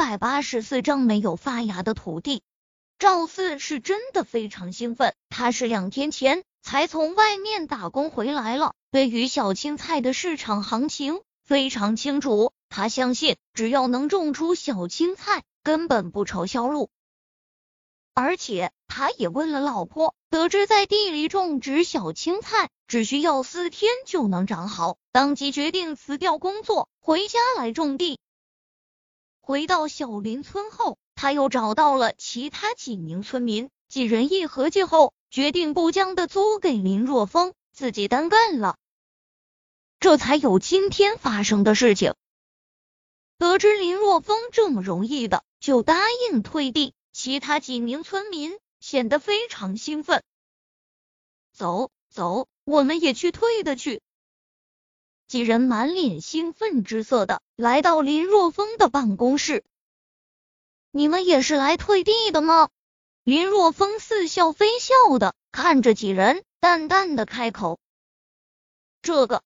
[0.00, 2.42] 百八十四张没有发芽的土地。
[2.98, 12.54] 赵四是真的非常兴奋，他是两天前才从外面打工回来了，对于小青菜的市场行情非常清楚。
[12.70, 16.88] 他相信，只要能种出小青菜，根本不愁销路。
[18.14, 28.18] 而且，他也问了老婆，得知在地里种植小青菜只需要四天就能长好，当即决定辞掉工作，回家来种地。
[29.50, 30.96] 回到小林村后。
[31.16, 38.76] 他又找到了其他几名村民，几人一合计后，决定不将的租给林若风，自己单干了。
[39.98, 42.14] 这才有今天发生的事情。
[43.38, 45.98] 得知林若风这么容易的就答
[46.30, 50.22] 应退地，其他几名村民显得非常兴奋。
[51.52, 54.00] 走走，我们也去退的去。
[55.30, 59.62] 几人满脸兴奋之色的来到林若风的办公室。
[60.90, 62.68] 你们也是来退地的吗？
[63.22, 67.78] 林若风似笑非笑的看着几人，淡淡的开口
[69.02, 69.44] ：“这个。”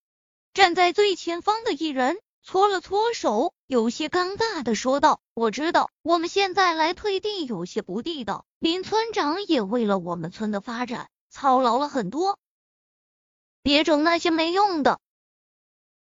[0.55, 12.39] 站在最前方的一人搓了搓手，有些尴尬的说道：“我知道我们现在来退地有些不地道，林村长也为了我们村的发展操劳了很多，
[13.63, 14.99] 别整那些没用的。”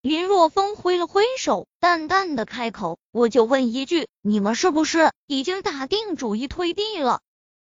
[0.05, 7.23] 林若风挥了挥手，淡淡的开口：“我就问一句，你们是不是已经打定主意退地了？”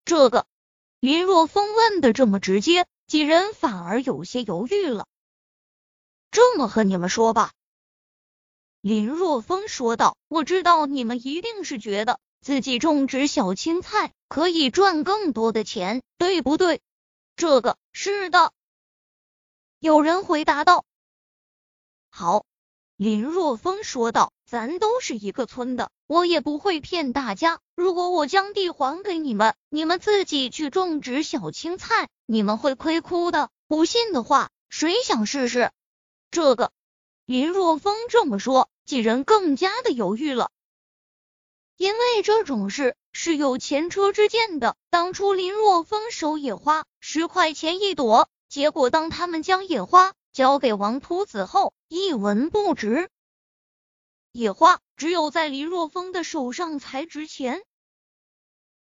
[0.06, 0.46] 这个
[0.98, 5.04] 林若风问的这么直接，几人反而有些犹豫了。
[6.30, 7.52] 这么和你们说吧，
[8.80, 16.80] 林若风说道：“我知道你们一定是觉得自己种植小青菜可以赚更多的钱，对不对？”
[17.36, 18.54] 这个是的，
[19.80, 20.86] 有人回答道。
[22.14, 22.44] 好，
[22.96, 27.58] 林若风说道：“咱都是一个村的，我也不会骗大家。
[27.74, 33.48] 如果我将地还给你们，你们自己去种植小青菜，你们会亏哭的。
[33.66, 35.72] 不信的话，谁想试试？”
[36.30, 36.70] 这个
[37.24, 40.50] 林若风这么说，几人更加的犹豫了，
[41.78, 44.76] 因为这种事是有前车之鉴的。
[44.90, 53.10] 当初林若风收野花十块钱一朵，结果当他们将野花交给王秃子后，一文不值，
[54.32, 57.62] 野花只有在林若风的手上才值钱。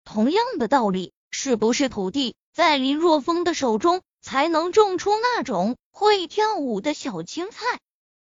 [0.06, 7.80] 同样的道理，是不是土地在林若风的手中才能种出那种会跳舞的小青菜？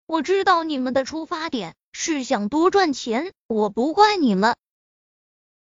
[0.07, 4.56] 我知道你们的出发点是想多赚钱，我不怪你们。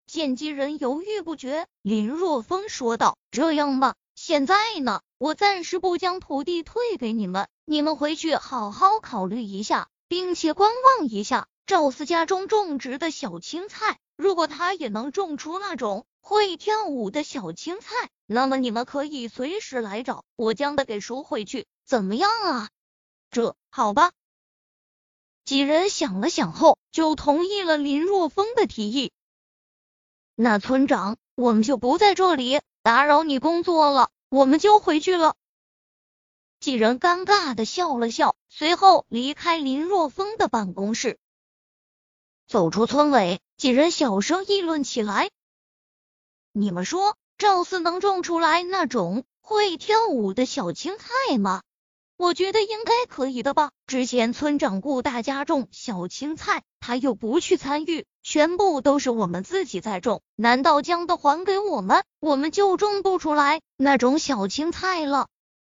[0.06, 13.98] 见机人犹豫不决，林若风说道：“这样吧，现在呢，我暂时不将土地退给你们。”你们回去好好考虑一下，并且观望一下赵四家中种植的小青菜。
[14.16, 17.90] 如果他也能种出那种会跳舞的小青菜，
[18.24, 22.68] 那么你们可以随时来找我，将它给赎回去，怎么样啊？
[23.32, 24.12] 这好吧？
[25.44, 29.10] 几人想了想后，就同意了林若风的提议。
[30.36, 35.34] 那村长，我们就不在这里打扰你工作了，我们就回去了。
[36.60, 41.18] 几人尴尬的笑了笑，随后离开林若风的办公室。
[42.46, 45.30] 走出村委，几人小声议论起来
[46.52, 51.62] ：“你们说赵四能种出来那种会跳舞的小青菜吗？
[52.16, 53.70] 我觉得应该可以的吧。
[53.86, 60.22] 之前村长雇大家种小青菜，他又不去参与，全部都是我们自己在种。
[60.34, 65.28] 难道将的还给我们，我们就种不出来那种小青菜了？”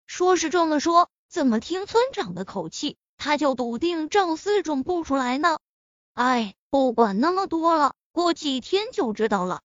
[0.06, 5.58] 说是这么说，怎么听村长的口气，他就笃定赵四种不出来呢？
[6.14, 9.62] 哎，不管那么多了，过几天就知道了。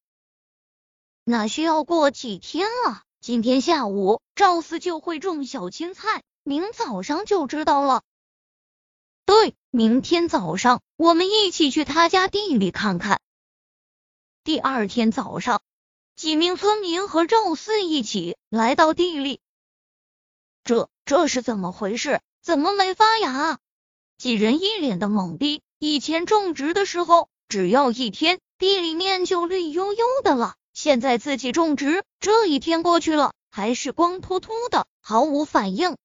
[1.24, 3.02] 哪需要过几天啊？
[3.20, 8.02] 今天下午赵四就会种小青菜，明早上就知道了。
[9.24, 13.20] 对，明天早上我们一起去他家地里看看。
[14.42, 15.62] 第二天早上，
[16.16, 19.40] 几名村民和赵四一起来到地里。
[20.64, 22.20] 这这是怎么回事？
[22.42, 23.58] 怎么没发芽？
[24.18, 25.62] 几人一脸的懵逼。
[25.78, 30.56] 以前种植的时候，只要一天，地里面就绿油油的了。
[30.72, 35.96] 现在自己种植，这一天过去了，还是光秃秃的，毫无反应。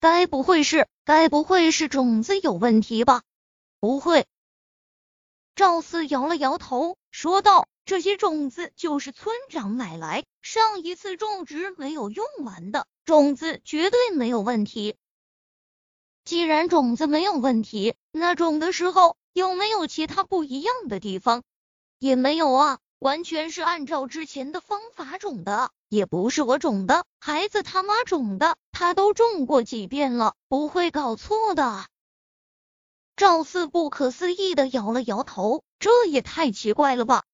[0.00, 3.20] 该不会是，该不会是种子有问题吧？
[3.80, 4.26] 不会。
[5.54, 14.96] 赵四摇了摇头，说道：“这些种子就是村长买来，上一次种植没有用完的。”种子绝对没有问题。
[16.24, 21.42] 既然种子没有问题，那种的时候有没有其他不一样的地方？
[21.98, 31.84] 也没有啊，完全是按照之前的方法种的，也不是我种的，孩子他妈种的，他都种过几遍了，不会搞错的。
[33.14, 37.24] 赵四不可思议的摇了摇头，这也太奇怪了吧！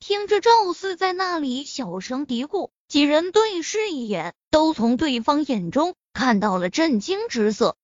[0.00, 7.76] 听着赵四在那里小声嘀咕，几人对视一眼，都从对方眼中看到了震惊之色。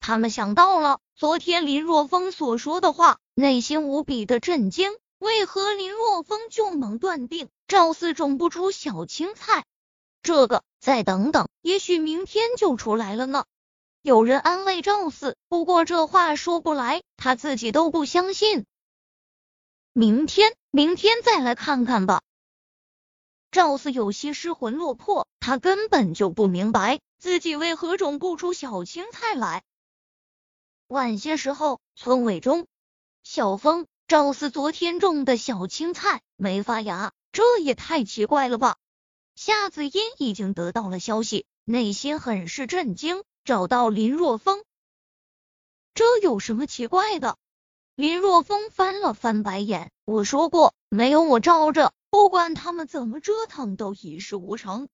[0.00, 4.92] 他们想到了昨天林若风所说的话，内心无比的震惊。
[5.18, 9.64] 为何林若风就能断定赵四种不出小青菜？
[10.24, 13.44] 这个再等等，也许明天就出来了呢。
[14.00, 18.64] 有人安慰赵四，不过这话说不来，他自己都不相信。
[19.92, 22.22] 明天，明天再来看看吧。
[23.50, 29.62] 赵四有些失魂落魄，他根本就不明白自己为何种不出小青菜来。
[30.86, 32.66] 晚些时候，村委中，
[33.24, 38.76] 小峰，赵四昨天种的小青菜没发芽，这也太奇怪了吧？
[39.34, 43.22] 夏子音已经得到了消息，内心很是震惊。
[43.44, 44.64] 找到林若风，
[45.92, 47.36] 这有什么奇怪的？
[47.94, 54.88] 林若风翻了翻白眼，我说过，没有我罩着，不管他们怎么折腾，都一事无成。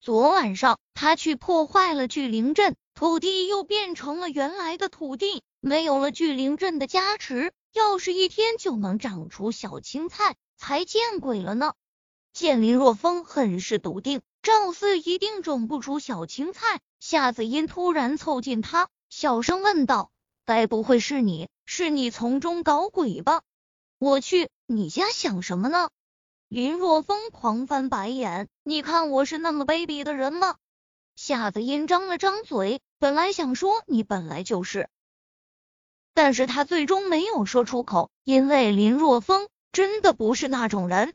[0.00, 11.74] 昨晚上他去破坏了聚灵阵，土地又变成了原来的土地，没有了聚灵阵的加持，要是一天就能长出小青菜，才见鬼了呢！
[12.38, 14.20] 见林若风很是笃定。
[14.42, 16.78] 赵四一定种不出小青菜。
[17.00, 20.12] 夏子音突然凑近他，小声问道
[20.46, 21.48] ：“该不会是你？
[21.66, 23.42] 是你从中搞鬼吧？”
[23.98, 25.90] 我去，你家想什么呢？
[26.46, 30.54] 林若风狂翻白眼：“你看我是那么卑鄙的人吗？”
[31.16, 34.88] 夏子音张了张嘴，本来想说你本来就是，
[36.14, 41.14] 但是他最终没有说出口，因为林若风真的不是那种人。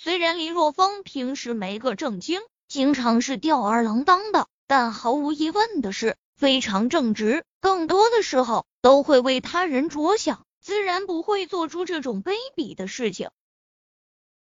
[0.00, 13.30] 虽然林若风平时没个正经，经常是吊儿郎当的，但毫无疑问的是非常正直，更多的时候都会为他人着想，自然不会做出这种卑鄙的事情。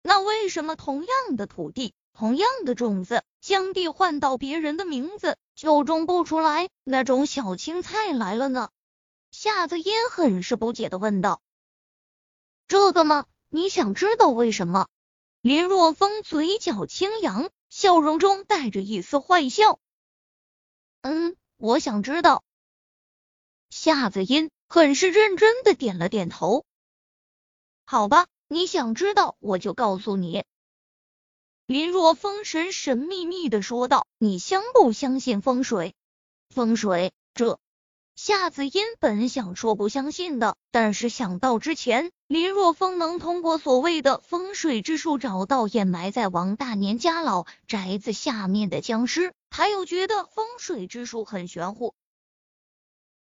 [0.01, 8.71] 那为什么同样的土地、同样的种子，将地换到别人的名字，就种不出来那种小青菜来了呢？
[9.33, 11.43] 夏子嫣很是不解的问道
[12.69, 13.27] ：“这个吗？
[13.49, 14.87] 你想知道为什么？”
[15.43, 19.81] 林若风嘴角轻扬，笑容中带着一丝坏笑。
[21.01, 22.45] 嗯，我想知道。
[23.69, 26.65] 夏子音很是认真的点了点头。
[27.85, 30.45] 好吧，你想知道，我就告诉你。
[31.67, 35.97] 林若风神神秘秘的说道：“你相不相信风水？
[36.51, 37.59] 风水这……”
[38.15, 51.95] 夏子音本想说不相信的，但是想到之前林若风能通过所谓的风水之术找到掩埋在王大年家老宅子下面的僵尸，还有觉得风水之术很玄乎，